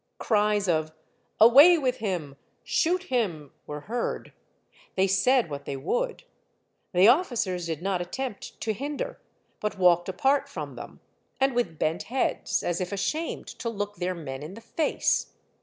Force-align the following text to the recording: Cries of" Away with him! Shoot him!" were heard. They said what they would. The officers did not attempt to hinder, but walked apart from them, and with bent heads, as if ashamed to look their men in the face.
Cries 0.17 0.67
of" 0.67 0.91
Away 1.49 1.77
with 1.77 1.97
him! 1.97 2.35
Shoot 2.63 3.03
him!" 3.13 3.51
were 3.67 3.81
heard. 3.81 4.33
They 4.95 5.05
said 5.05 5.47
what 5.47 5.65
they 5.65 5.77
would. 5.77 6.23
The 6.91 7.07
officers 7.07 7.67
did 7.67 7.83
not 7.83 8.01
attempt 8.01 8.59
to 8.61 8.73
hinder, 8.73 9.19
but 9.59 9.77
walked 9.77 10.09
apart 10.09 10.49
from 10.49 10.73
them, 10.75 11.01
and 11.39 11.53
with 11.53 11.77
bent 11.77 12.01
heads, 12.09 12.63
as 12.63 12.81
if 12.81 12.91
ashamed 12.91 13.45
to 13.59 13.69
look 13.69 13.97
their 13.97 14.15
men 14.15 14.41
in 14.41 14.55
the 14.55 14.61
face. 14.61 15.33